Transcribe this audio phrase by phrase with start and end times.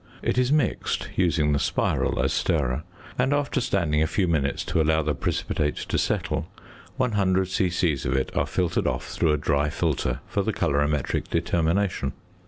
[0.23, 2.81] It is mixed, using the spiral as stirrer,
[3.19, 6.47] and, after standing a few minutes to allow the precipitate to settle,
[6.97, 7.93] 100 c.c.
[8.05, 12.13] of it are filtered off through a dry filter for the colorimetric determination.